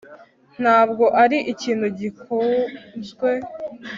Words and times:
ntabwo 0.61 1.05
ari 1.23 1.37
ikintu 1.53 1.87
gikunzwe 1.99 3.31